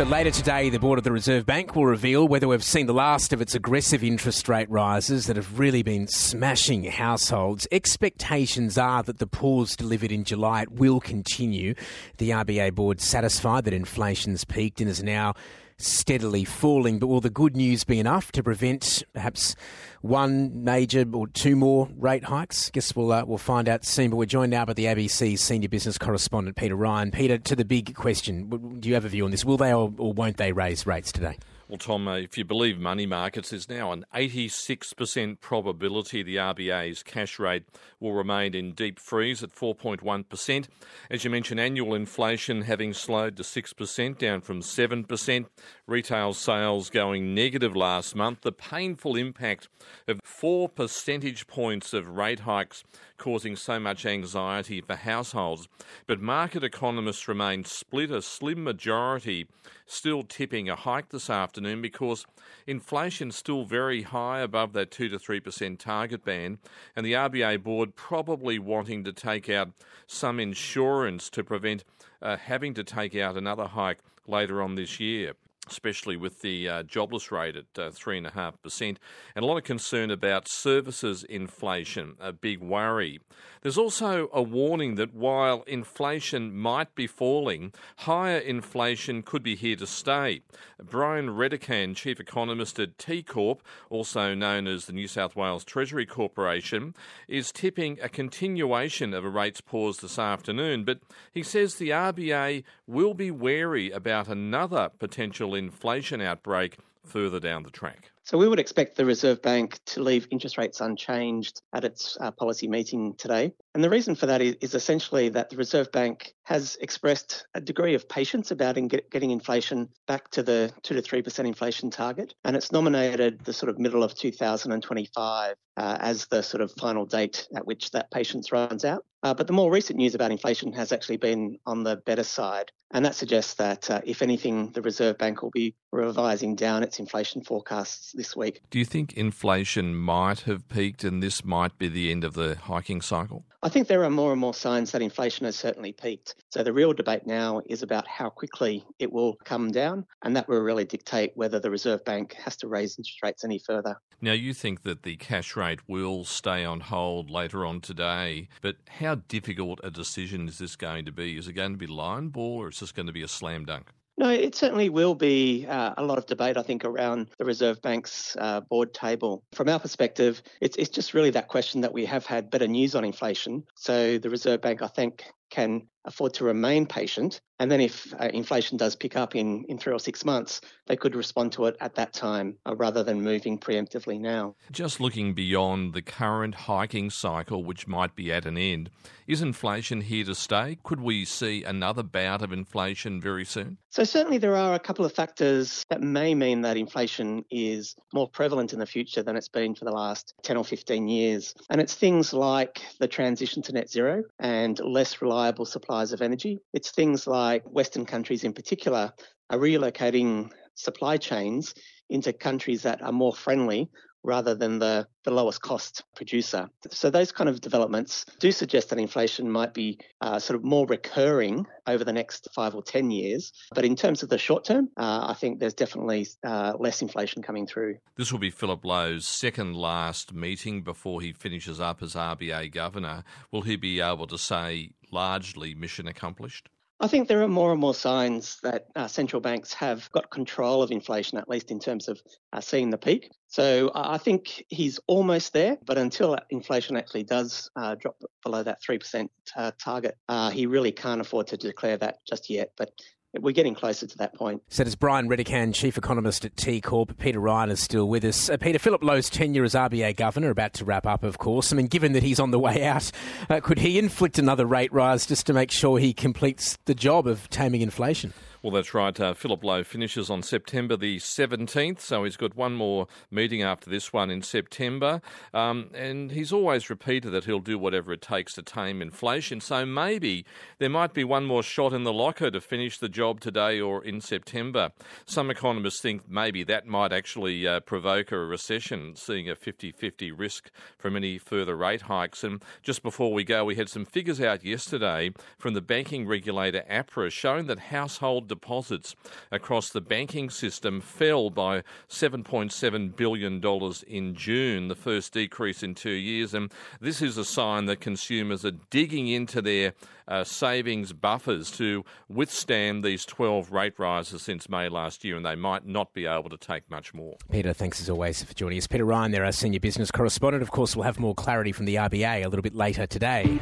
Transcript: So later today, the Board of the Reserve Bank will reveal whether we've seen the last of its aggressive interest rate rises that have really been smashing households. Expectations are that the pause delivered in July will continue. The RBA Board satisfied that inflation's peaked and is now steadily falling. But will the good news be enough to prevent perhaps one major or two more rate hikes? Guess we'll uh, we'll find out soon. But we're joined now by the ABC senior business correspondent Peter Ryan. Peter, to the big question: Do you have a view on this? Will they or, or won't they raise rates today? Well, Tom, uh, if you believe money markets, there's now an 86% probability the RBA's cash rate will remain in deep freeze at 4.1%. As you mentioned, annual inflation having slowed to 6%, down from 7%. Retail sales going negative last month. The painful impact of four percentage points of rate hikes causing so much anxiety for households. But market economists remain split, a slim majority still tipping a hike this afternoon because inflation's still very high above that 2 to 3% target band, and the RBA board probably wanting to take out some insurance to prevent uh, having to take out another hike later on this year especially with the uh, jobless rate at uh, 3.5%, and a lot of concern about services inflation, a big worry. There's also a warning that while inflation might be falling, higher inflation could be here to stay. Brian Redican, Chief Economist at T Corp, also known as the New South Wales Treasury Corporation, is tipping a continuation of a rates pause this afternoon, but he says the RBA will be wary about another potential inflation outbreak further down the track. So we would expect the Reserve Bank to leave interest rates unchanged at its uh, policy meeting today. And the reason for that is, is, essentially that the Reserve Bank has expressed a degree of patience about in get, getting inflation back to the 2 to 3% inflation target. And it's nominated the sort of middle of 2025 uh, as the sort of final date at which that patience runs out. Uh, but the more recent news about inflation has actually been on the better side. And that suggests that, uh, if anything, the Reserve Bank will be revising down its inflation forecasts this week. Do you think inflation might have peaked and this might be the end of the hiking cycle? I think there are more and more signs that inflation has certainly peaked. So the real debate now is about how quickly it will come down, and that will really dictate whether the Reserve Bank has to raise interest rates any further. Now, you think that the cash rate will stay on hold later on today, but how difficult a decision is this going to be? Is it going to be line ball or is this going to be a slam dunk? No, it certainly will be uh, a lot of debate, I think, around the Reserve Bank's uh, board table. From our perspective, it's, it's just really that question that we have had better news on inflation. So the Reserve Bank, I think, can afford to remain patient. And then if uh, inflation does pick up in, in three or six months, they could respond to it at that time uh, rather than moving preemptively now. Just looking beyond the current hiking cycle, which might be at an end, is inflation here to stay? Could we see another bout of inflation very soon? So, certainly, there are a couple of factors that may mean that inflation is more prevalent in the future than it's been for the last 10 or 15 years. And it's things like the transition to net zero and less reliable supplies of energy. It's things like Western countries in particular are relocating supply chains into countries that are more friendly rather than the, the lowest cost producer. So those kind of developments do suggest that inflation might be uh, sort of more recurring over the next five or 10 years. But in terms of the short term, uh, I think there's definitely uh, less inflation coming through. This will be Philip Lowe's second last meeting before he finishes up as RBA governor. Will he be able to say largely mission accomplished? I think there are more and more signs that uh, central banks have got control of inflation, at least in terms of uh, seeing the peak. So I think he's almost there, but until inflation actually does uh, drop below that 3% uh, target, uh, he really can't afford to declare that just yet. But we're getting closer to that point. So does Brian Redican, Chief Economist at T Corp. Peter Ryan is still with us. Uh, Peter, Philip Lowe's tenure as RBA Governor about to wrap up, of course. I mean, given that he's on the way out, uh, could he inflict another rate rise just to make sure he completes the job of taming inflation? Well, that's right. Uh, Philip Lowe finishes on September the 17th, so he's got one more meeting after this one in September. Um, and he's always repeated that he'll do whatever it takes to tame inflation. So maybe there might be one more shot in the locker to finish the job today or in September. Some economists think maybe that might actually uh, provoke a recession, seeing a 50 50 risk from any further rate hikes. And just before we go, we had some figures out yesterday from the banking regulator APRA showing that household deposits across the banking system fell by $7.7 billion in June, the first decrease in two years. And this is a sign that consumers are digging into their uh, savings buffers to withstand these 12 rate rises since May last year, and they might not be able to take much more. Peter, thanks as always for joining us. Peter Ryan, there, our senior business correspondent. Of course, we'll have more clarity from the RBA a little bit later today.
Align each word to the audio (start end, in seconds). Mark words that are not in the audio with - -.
So 0.00 0.06
later 0.06 0.30
today, 0.30 0.70
the 0.70 0.78
Board 0.78 0.96
of 0.96 1.04
the 1.04 1.12
Reserve 1.12 1.44
Bank 1.44 1.76
will 1.76 1.84
reveal 1.84 2.26
whether 2.26 2.48
we've 2.48 2.64
seen 2.64 2.86
the 2.86 2.94
last 2.94 3.34
of 3.34 3.42
its 3.42 3.54
aggressive 3.54 4.02
interest 4.02 4.48
rate 4.48 4.70
rises 4.70 5.26
that 5.26 5.36
have 5.36 5.58
really 5.58 5.82
been 5.82 6.08
smashing 6.08 6.84
households. 6.84 7.68
Expectations 7.70 8.78
are 8.78 9.02
that 9.02 9.18
the 9.18 9.26
pause 9.26 9.76
delivered 9.76 10.10
in 10.10 10.24
July 10.24 10.64
will 10.70 11.00
continue. 11.00 11.74
The 12.16 12.30
RBA 12.30 12.74
Board 12.74 13.02
satisfied 13.02 13.66
that 13.66 13.74
inflation's 13.74 14.42
peaked 14.42 14.80
and 14.80 14.88
is 14.88 15.02
now 15.02 15.34
steadily 15.82 16.44
falling. 16.44 16.98
But 16.98 17.08
will 17.08 17.20
the 17.20 17.30
good 17.30 17.56
news 17.56 17.84
be 17.84 17.98
enough 17.98 18.32
to 18.32 18.42
prevent 18.42 19.02
perhaps 19.12 19.54
one 20.02 20.64
major 20.64 21.04
or 21.12 21.26
two 21.28 21.56
more 21.56 21.88
rate 21.96 22.24
hikes? 22.24 22.70
Guess 22.70 22.94
we'll 22.96 23.12
uh, 23.12 23.24
we'll 23.24 23.38
find 23.38 23.68
out 23.68 23.84
soon. 23.84 24.10
But 24.10 24.16
we're 24.16 24.26
joined 24.26 24.50
now 24.50 24.64
by 24.64 24.72
the 24.72 24.86
ABC 24.86 25.38
senior 25.38 25.68
business 25.68 25.98
correspondent 25.98 26.56
Peter 26.56 26.76
Ryan. 26.76 27.10
Peter, 27.10 27.38
to 27.38 27.56
the 27.56 27.64
big 27.64 27.94
question: 27.94 28.78
Do 28.80 28.88
you 28.88 28.94
have 28.94 29.04
a 29.04 29.08
view 29.08 29.24
on 29.24 29.30
this? 29.30 29.44
Will 29.44 29.56
they 29.56 29.72
or, 29.72 29.92
or 29.98 30.12
won't 30.12 30.36
they 30.36 30.52
raise 30.52 30.86
rates 30.86 31.12
today? 31.12 31.38
Well, 31.70 31.78
Tom, 31.78 32.08
uh, 32.08 32.16
if 32.16 32.36
you 32.36 32.44
believe 32.44 32.80
money 32.80 33.06
markets, 33.06 33.50
there's 33.50 33.68
now 33.68 33.92
an 33.92 34.04
86% 34.12 35.40
probability 35.40 36.20
the 36.20 36.34
RBA's 36.34 37.04
cash 37.04 37.38
rate 37.38 37.62
will 38.00 38.12
remain 38.12 38.56
in 38.56 38.72
deep 38.72 38.98
freeze 38.98 39.40
at 39.44 39.54
4.1%. 39.54 40.66
As 41.08 41.22
you 41.22 41.30
mentioned, 41.30 41.60
annual 41.60 41.94
inflation 41.94 42.62
having 42.62 42.92
slowed 42.92 43.36
to 43.36 43.44
6%, 43.44 44.18
down 44.18 44.40
from 44.40 44.62
7%. 44.62 45.46
Retail 45.86 46.32
sales 46.32 46.90
going 46.90 47.36
negative 47.36 47.76
last 47.76 48.16
month. 48.16 48.40
The 48.40 48.50
painful 48.50 49.14
impact 49.14 49.68
of 50.08 50.18
four 50.24 50.68
percentage 50.68 51.46
points 51.46 51.92
of 51.92 52.08
rate 52.08 52.40
hikes 52.40 52.82
causing 53.16 53.54
so 53.54 53.78
much 53.78 54.04
anxiety 54.04 54.80
for 54.80 54.96
households. 54.96 55.68
But 56.08 56.20
market 56.20 56.64
economists 56.64 57.28
remain 57.28 57.64
split, 57.64 58.10
a 58.10 58.22
slim 58.22 58.64
majority 58.64 59.46
still 59.86 60.22
tipping 60.22 60.68
a 60.68 60.76
hike 60.76 61.10
this 61.10 61.28
afternoon 61.28 61.59
because 61.82 62.26
inflation's 62.66 63.36
still 63.36 63.64
very 63.64 64.02
high 64.02 64.40
above 64.40 64.72
that 64.72 64.90
2 64.90 65.08
to 65.08 65.18
3% 65.18 65.78
target 65.78 66.24
band, 66.24 66.58
and 66.94 67.04
the 67.04 67.12
RBA 67.12 67.62
board 67.62 67.96
probably 67.96 68.58
wanting 68.58 69.04
to 69.04 69.12
take 69.12 69.48
out 69.48 69.70
some 70.06 70.40
insurance 70.40 71.30
to 71.30 71.44
prevent 71.44 71.84
uh, 72.22 72.36
having 72.36 72.74
to 72.74 72.84
take 72.84 73.16
out 73.16 73.36
another 73.36 73.66
hike 73.66 73.98
later 74.26 74.62
on 74.62 74.74
this 74.74 75.00
year 75.00 75.34
especially 75.68 76.16
with 76.16 76.40
the 76.40 76.68
uh, 76.68 76.82
jobless 76.82 77.30
rate 77.30 77.56
at 77.56 77.64
uh, 77.78 77.90
3.5%, 77.90 78.96
and 79.34 79.42
a 79.42 79.46
lot 79.46 79.56
of 79.56 79.64
concern 79.64 80.10
about 80.10 80.48
services 80.48 81.22
inflation, 81.24 82.14
a 82.18 82.32
big 82.32 82.60
worry. 82.60 83.20
There's 83.62 83.78
also 83.78 84.30
a 84.32 84.42
warning 84.42 84.94
that 84.94 85.14
while 85.14 85.62
inflation 85.66 86.56
might 86.56 86.94
be 86.94 87.06
falling, 87.06 87.74
higher 87.98 88.38
inflation 88.38 89.22
could 89.22 89.42
be 89.42 89.54
here 89.54 89.76
to 89.76 89.86
stay. 89.86 90.40
Brian 90.82 91.28
Redican, 91.28 91.94
Chief 91.94 92.18
Economist 92.18 92.78
at 92.78 92.96
T 92.96 93.22
Corp, 93.22 93.62
also 93.90 94.34
known 94.34 94.66
as 94.66 94.86
the 94.86 94.94
New 94.94 95.06
South 95.06 95.36
Wales 95.36 95.64
Treasury 95.64 96.06
Corporation, 96.06 96.94
is 97.28 97.52
tipping 97.52 97.98
a 98.00 98.08
continuation 98.08 99.12
of 99.12 99.26
a 99.26 99.28
rates 99.28 99.60
pause 99.60 99.98
this 99.98 100.18
afternoon, 100.18 100.84
but 100.84 101.00
he 101.32 101.42
says 101.42 101.74
the 101.74 101.90
RBA 101.90 102.64
will 102.86 103.12
be 103.12 103.30
wary 103.30 103.90
about 103.90 104.28
another 104.28 104.90
potential 104.98 105.49
inflation 105.54 106.20
outbreak 106.20 106.78
further 107.04 107.40
down 107.40 107.62
the 107.62 107.70
track. 107.70 108.10
So 108.30 108.38
we 108.38 108.46
would 108.46 108.60
expect 108.60 108.96
the 108.96 109.04
Reserve 109.04 109.42
Bank 109.42 109.80
to 109.86 110.02
leave 110.02 110.28
interest 110.30 110.56
rates 110.56 110.80
unchanged 110.80 111.62
at 111.72 111.84
its 111.84 112.16
uh, 112.20 112.30
policy 112.30 112.68
meeting 112.68 113.14
today. 113.14 113.52
And 113.74 113.82
the 113.82 113.90
reason 113.90 114.14
for 114.14 114.26
that 114.26 114.40
is, 114.40 114.54
is, 114.60 114.74
essentially 114.74 115.30
that 115.30 115.50
the 115.50 115.56
Reserve 115.56 115.90
Bank 115.90 116.32
has 116.44 116.76
expressed 116.80 117.46
a 117.54 117.60
degree 117.60 117.94
of 117.94 118.08
patience 118.08 118.52
about 118.52 118.76
in 118.76 118.86
get, 118.86 119.10
getting 119.10 119.32
inflation 119.32 119.88
back 120.06 120.30
to 120.30 120.44
the 120.44 120.72
2 120.84 120.94
to 120.94 121.02
3% 121.02 121.44
inflation 121.44 121.90
target. 121.90 122.34
And 122.44 122.54
it's 122.54 122.70
nominated 122.70 123.40
the 123.44 123.52
sort 123.52 123.70
of 123.70 123.80
middle 123.80 124.04
of 124.04 124.14
2025 124.14 125.54
uh, 125.80 125.96
as 126.00 126.26
the 126.26 126.42
sort 126.42 126.60
of 126.60 126.70
final 126.72 127.06
date 127.06 127.48
at 127.56 127.66
which 127.66 127.90
that 127.92 128.10
patience 128.10 128.52
runs 128.52 128.84
out. 128.84 129.02
Uh, 129.22 129.32
but 129.32 129.46
the 129.46 129.52
more 129.52 129.70
recent 129.70 129.98
news 129.98 130.14
about 130.14 130.30
inflation 130.30 130.72
has 130.74 130.92
actually 130.92 131.16
been 131.16 131.58
on 131.66 131.84
the 131.84 131.96
better 131.96 132.22
side. 132.22 132.70
And 132.90 133.04
that 133.04 133.14
suggests 133.14 133.54
that, 133.54 133.90
uh, 133.90 134.00
if 134.04 134.20
anything, 134.20 134.72
the 134.72 134.82
Reserve 134.82 135.16
Bank 135.16 135.42
will 135.42 135.50
be 135.50 135.74
revising 135.92 136.54
down 136.54 136.82
its 136.82 136.98
inflation 136.98 137.42
forecasts 137.42 138.12
this 138.12 138.36
week. 138.36 138.60
Do 138.70 138.78
you 138.78 138.84
think 138.84 139.14
inflation 139.14 139.94
might 139.94 140.40
have 140.40 140.68
peaked 140.68 141.04
and 141.04 141.22
this 141.22 141.44
might 141.44 141.78
be 141.78 141.88
the 141.88 142.10
end 142.10 142.24
of 142.24 142.34
the 142.34 142.56
hiking 142.56 143.00
cycle? 143.00 143.44
I 143.62 143.68
think 143.68 143.88
there 143.88 144.04
are 144.04 144.10
more 144.10 144.32
and 144.32 144.40
more 144.40 144.54
signs 144.54 144.92
that 144.92 145.02
inflation 145.02 145.44
has 145.44 145.54
certainly 145.54 145.92
peaked. 145.92 146.34
So 146.50 146.62
the 146.62 146.72
real 146.72 146.94
debate 146.94 147.26
now 147.26 147.60
is 147.66 147.82
about 147.82 148.08
how 148.08 148.30
quickly 148.30 148.84
it 148.98 149.12
will 149.12 149.36
come 149.44 149.70
down, 149.70 150.06
and 150.22 150.34
that 150.34 150.48
will 150.48 150.60
really 150.60 150.86
dictate 150.86 151.32
whether 151.34 151.60
the 151.60 151.70
Reserve 151.70 152.02
Bank 152.06 152.32
has 152.34 152.56
to 152.56 152.68
raise 152.68 152.98
interest 152.98 153.22
rates 153.22 153.44
any 153.44 153.58
further. 153.58 153.96
Now, 154.22 154.32
you 154.32 154.54
think 154.54 154.82
that 154.82 155.02
the 155.02 155.16
cash 155.16 155.56
rate 155.56 155.69
will 155.86 156.24
stay 156.24 156.64
on 156.64 156.80
hold 156.80 157.30
later 157.30 157.64
on 157.64 157.80
today, 157.80 158.48
but 158.62 158.76
how 158.88 159.16
difficult 159.16 159.80
a 159.82 159.90
decision 159.90 160.48
is 160.48 160.58
this 160.58 160.76
going 160.76 161.04
to 161.06 161.12
be? 161.12 161.36
Is 161.36 161.48
it 161.48 161.54
going 161.54 161.72
to 161.72 161.78
be 161.78 161.86
line 161.86 162.28
ball 162.28 162.58
or 162.58 162.68
is 162.68 162.80
this 162.80 162.92
going 162.92 163.06
to 163.06 163.12
be 163.12 163.22
a 163.22 163.28
slam 163.28 163.64
dunk? 163.64 163.90
No, 164.20 164.28
it 164.28 164.54
certainly 164.54 164.90
will 164.90 165.14
be 165.14 165.66
uh, 165.66 165.94
a 165.96 166.04
lot 166.04 166.18
of 166.18 166.26
debate, 166.26 166.58
I 166.58 166.62
think, 166.62 166.84
around 166.84 167.28
the 167.38 167.44
Reserve 167.46 167.80
Bank's 167.80 168.36
uh, 168.38 168.60
board 168.60 168.92
table. 168.92 169.42
From 169.52 169.70
our 169.70 169.78
perspective, 169.78 170.42
it's, 170.60 170.76
it's 170.76 170.90
just 170.90 171.14
really 171.14 171.30
that 171.30 171.48
question 171.48 171.80
that 171.80 171.94
we 171.94 172.04
have 172.04 172.26
had 172.26 172.50
better 172.50 172.68
news 172.68 172.94
on 172.94 173.02
inflation. 173.02 173.64
So 173.76 174.18
the 174.18 174.28
Reserve 174.28 174.60
Bank, 174.60 174.82
I 174.82 174.88
think, 174.88 175.24
can 175.50 175.82
afford 176.04 176.34
to 176.34 176.44
remain 176.44 176.86
patient. 176.86 177.40
And 177.58 177.70
then 177.70 177.80
if 177.80 178.14
uh, 178.18 178.30
inflation 178.32 178.78
does 178.78 178.96
pick 178.96 179.16
up 179.16 179.36
in, 179.36 179.64
in 179.64 179.76
three 179.76 179.92
or 179.92 180.00
six 180.00 180.24
months, 180.24 180.62
they 180.86 180.96
could 180.96 181.14
respond 181.14 181.52
to 181.52 181.66
it 181.66 181.76
at 181.80 181.94
that 181.96 182.14
time 182.14 182.56
uh, 182.66 182.74
rather 182.74 183.02
than 183.02 183.20
moving 183.20 183.58
preemptively 183.58 184.18
now. 184.18 184.56
Just 184.72 184.98
looking 184.98 185.34
beyond 185.34 185.92
the 185.92 186.00
current 186.00 186.54
hiking 186.54 187.10
cycle, 187.10 187.62
which 187.62 187.86
might 187.86 188.16
be 188.16 188.32
at 188.32 188.46
an 188.46 188.56
end, 188.56 188.88
is 189.26 189.42
inflation 189.42 190.00
here 190.00 190.24
to 190.24 190.34
stay? 190.34 190.78
Could 190.82 191.02
we 191.02 191.26
see 191.26 191.62
another 191.62 192.02
bout 192.02 192.40
of 192.40 192.50
inflation 192.50 193.20
very 193.20 193.44
soon? 193.44 193.76
So, 193.90 194.04
certainly, 194.04 194.38
there 194.38 194.56
are 194.56 194.74
a 194.74 194.78
couple 194.78 195.04
of 195.04 195.12
factors 195.12 195.84
that 195.90 196.00
may 196.00 196.34
mean 196.34 196.62
that 196.62 196.76
inflation 196.76 197.44
is 197.50 197.94
more 198.14 198.28
prevalent 198.28 198.72
in 198.72 198.78
the 198.78 198.86
future 198.86 199.22
than 199.22 199.36
it's 199.36 199.48
been 199.48 199.74
for 199.74 199.84
the 199.84 199.92
last 199.92 200.34
10 200.44 200.56
or 200.56 200.64
15 200.64 201.08
years. 201.08 201.54
And 201.68 201.80
it's 201.80 201.94
things 201.94 202.32
like 202.32 202.80
the 202.98 203.08
transition 203.08 203.62
to 203.62 203.72
net 203.72 203.90
zero 203.90 204.22
and 204.38 204.78
less 204.80 205.20
reliable 205.40 205.64
supplies 205.64 206.12
of 206.12 206.20
energy. 206.20 206.58
It's 206.74 206.90
things 206.90 207.26
like 207.26 207.64
Western 207.64 208.04
countries 208.04 208.44
in 208.44 208.52
particular 208.52 209.12
are 209.48 209.58
relocating 209.58 210.50
supply 210.74 211.16
chains 211.16 211.74
into 212.10 212.32
countries 212.34 212.82
that 212.82 213.00
are 213.00 213.12
more 213.12 213.34
friendly 213.34 213.88
rather 214.22 214.54
than 214.54 214.78
the, 214.78 215.06
the 215.24 215.30
lowest 215.30 215.62
cost 215.62 216.04
producer. 216.14 216.68
So 216.90 217.10
those 217.10 217.32
kind 217.32 217.48
of 217.48 217.60
developments 217.60 218.26
do 218.38 218.52
suggest 218.52 218.90
that 218.90 218.98
inflation 218.98 219.50
might 219.50 219.72
be 219.72 219.98
uh, 220.20 220.38
sort 220.38 220.56
of 220.56 220.64
more 220.64 220.86
recurring 220.86 221.66
over 221.86 222.04
the 222.04 222.12
next 222.12 222.48
five 222.54 222.74
or 222.74 222.82
10 222.82 223.10
years. 223.10 223.52
But 223.74 223.84
in 223.84 223.96
terms 223.96 224.22
of 224.22 224.28
the 224.28 224.38
short 224.38 224.64
term, 224.64 224.90
uh, 224.96 225.26
I 225.28 225.34
think 225.34 225.58
there's 225.58 225.74
definitely 225.74 226.26
uh, 226.44 226.74
less 226.78 227.02
inflation 227.02 227.42
coming 227.42 227.66
through. 227.66 227.96
This 228.16 228.32
will 228.32 228.38
be 228.38 228.50
Philip 228.50 228.84
Lowe's 228.84 229.26
second 229.26 229.74
last 229.74 230.34
meeting 230.34 230.82
before 230.82 231.20
he 231.20 231.32
finishes 231.32 231.80
up 231.80 232.02
as 232.02 232.14
RBA 232.14 232.72
governor. 232.72 233.24
Will 233.50 233.62
he 233.62 233.76
be 233.76 234.00
able 234.00 234.26
to 234.26 234.38
say 234.38 234.90
largely 235.12 235.74
mission 235.74 236.06
accomplished? 236.06 236.68
I 237.02 237.08
think 237.08 237.28
there 237.28 237.42
are 237.42 237.48
more 237.48 237.72
and 237.72 237.80
more 237.80 237.94
signs 237.94 238.58
that 238.62 238.88
uh, 238.94 239.06
central 239.06 239.40
banks 239.40 239.72
have 239.72 240.10
got 240.12 240.30
control 240.30 240.82
of 240.82 240.90
inflation, 240.90 241.38
at 241.38 241.48
least 241.48 241.70
in 241.70 241.80
terms 241.80 242.08
of 242.08 242.20
uh, 242.52 242.60
seeing 242.60 242.90
the 242.90 242.98
peak. 242.98 243.30
So 243.48 243.90
I 243.94 244.18
think 244.18 244.62
he's 244.68 245.00
almost 245.06 245.54
there, 245.54 245.78
but 245.86 245.96
until 245.96 246.38
inflation 246.50 246.98
actually 246.98 247.22
does 247.22 247.70
uh, 247.74 247.94
drop 247.94 248.16
below 248.44 248.62
that 248.62 248.82
3% 248.82 249.28
uh, 249.56 249.70
target, 249.82 250.18
uh, 250.28 250.50
he 250.50 250.66
really 250.66 250.92
can't 250.92 251.22
afford 251.22 251.46
to 251.48 251.56
declare 251.56 251.96
that 251.96 252.18
just 252.28 252.50
yet. 252.50 252.72
But 252.76 252.90
we're 253.38 253.52
getting 253.52 253.74
closer 253.74 254.06
to 254.06 254.18
that 254.18 254.34
point. 254.34 254.62
So 254.68 254.84
does 254.84 254.96
Brian 254.96 255.28
Redican, 255.28 255.74
Chief 255.74 255.96
Economist 255.96 256.44
at 256.44 256.56
T 256.56 256.80
Corp. 256.80 257.16
Peter 257.18 257.38
Ryan 257.40 257.70
is 257.70 257.80
still 257.80 258.08
with 258.08 258.24
us. 258.24 258.50
Uh, 258.50 258.56
Peter, 258.56 258.78
Philip 258.78 259.02
Lowe's 259.04 259.30
tenure 259.30 259.64
as 259.64 259.74
RBA 259.74 260.16
Governor 260.16 260.50
about 260.50 260.74
to 260.74 260.84
wrap 260.84 261.06
up, 261.06 261.22
of 261.22 261.38
course. 261.38 261.72
I 261.72 261.76
mean, 261.76 261.86
given 261.86 262.12
that 262.12 262.22
he's 262.22 262.40
on 262.40 262.50
the 262.50 262.58
way 262.58 262.84
out, 262.84 263.10
uh, 263.48 263.60
could 263.60 263.78
he 263.78 263.98
inflict 263.98 264.38
another 264.38 264.66
rate 264.66 264.92
rise 264.92 265.26
just 265.26 265.46
to 265.46 265.52
make 265.52 265.70
sure 265.70 265.98
he 265.98 266.12
completes 266.12 266.78
the 266.86 266.94
job 266.94 267.26
of 267.26 267.48
taming 267.50 267.82
inflation? 267.82 268.32
Well, 268.62 268.72
that's 268.72 268.92
right. 268.92 269.18
Uh, 269.18 269.32
Philip 269.32 269.64
Lowe 269.64 269.82
finishes 269.82 270.28
on 270.28 270.42
September 270.42 270.94
the 270.94 271.16
17th, 271.16 271.98
so 272.00 272.24
he's 272.24 272.36
got 272.36 272.54
one 272.54 272.74
more 272.74 273.06
meeting 273.30 273.62
after 273.62 273.88
this 273.88 274.12
one 274.12 274.30
in 274.30 274.42
September. 274.42 275.22
Um, 275.54 275.88
and 275.94 276.30
he's 276.30 276.52
always 276.52 276.90
repeated 276.90 277.30
that 277.30 277.44
he'll 277.44 277.60
do 277.60 277.78
whatever 277.78 278.12
it 278.12 278.20
takes 278.20 278.52
to 278.54 278.62
tame 278.62 279.00
inflation. 279.00 279.62
So 279.62 279.86
maybe 279.86 280.44
there 280.78 280.90
might 280.90 281.14
be 281.14 281.24
one 281.24 281.46
more 281.46 281.62
shot 281.62 281.94
in 281.94 282.04
the 282.04 282.12
locker 282.12 282.50
to 282.50 282.60
finish 282.60 282.98
the 282.98 283.08
job 283.08 283.40
today 283.40 283.80
or 283.80 284.04
in 284.04 284.20
September. 284.20 284.90
Some 285.24 285.50
economists 285.50 286.02
think 286.02 286.28
maybe 286.28 286.62
that 286.64 286.86
might 286.86 287.14
actually 287.14 287.66
uh, 287.66 287.80
provoke 287.80 288.30
a 288.30 288.38
recession, 288.38 289.16
seeing 289.16 289.48
a 289.48 289.54
50 289.54 289.92
50 289.92 290.32
risk 290.32 290.70
from 290.98 291.16
any 291.16 291.38
further 291.38 291.74
rate 291.74 292.02
hikes. 292.02 292.44
And 292.44 292.62
just 292.82 293.02
before 293.02 293.32
we 293.32 293.42
go, 293.42 293.64
we 293.64 293.76
had 293.76 293.88
some 293.88 294.04
figures 294.04 294.38
out 294.38 294.62
yesterday 294.66 295.32
from 295.56 295.72
the 295.72 295.80
banking 295.80 296.26
regulator 296.26 296.84
APRA 296.90 297.32
showing 297.32 297.66
that 297.66 297.78
household 297.78 298.49
deposits 298.50 299.16
across 299.50 299.88
the 299.88 300.02
banking 300.02 300.50
system 300.50 301.00
fell 301.00 301.48
by 301.48 301.82
$7.7 302.10 303.16
billion 303.16 303.62
in 304.06 304.34
June, 304.34 304.88
the 304.88 304.94
first 304.94 305.32
decrease 305.32 305.82
in 305.82 305.94
two 305.94 306.10
years. 306.10 306.52
And 306.52 306.70
this 307.00 307.22
is 307.22 307.38
a 307.38 307.44
sign 307.44 307.86
that 307.86 308.00
consumers 308.00 308.64
are 308.66 308.72
digging 308.90 309.28
into 309.28 309.62
their 309.62 309.94
uh, 310.28 310.44
savings 310.44 311.12
buffers 311.12 311.70
to 311.72 312.04
withstand 312.28 313.04
these 313.04 313.24
12 313.24 313.72
rate 313.72 313.98
rises 313.98 314.42
since 314.42 314.68
May 314.68 314.88
last 314.88 315.24
year, 315.24 315.36
and 315.36 315.46
they 315.46 315.54
might 315.54 315.86
not 315.86 316.12
be 316.12 316.26
able 316.26 316.50
to 316.50 316.56
take 316.56 316.88
much 316.90 317.14
more. 317.14 317.36
Peter, 317.50 317.72
thanks 317.72 318.00
as 318.00 318.10
always 318.10 318.42
for 318.42 318.54
joining 318.54 318.78
us. 318.78 318.86
Peter 318.86 319.04
Ryan, 319.04 319.30
there, 319.32 319.44
our 319.44 319.52
senior 319.52 319.80
business 319.80 320.10
correspondent. 320.10 320.62
Of 320.62 320.70
course, 320.70 320.94
we'll 320.96 321.04
have 321.04 321.18
more 321.18 321.34
clarity 321.34 321.72
from 321.72 321.86
the 321.86 321.94
RBA 321.96 322.44
a 322.44 322.48
little 322.48 322.62
bit 322.62 322.74
later 322.74 323.06
today. 323.06 323.60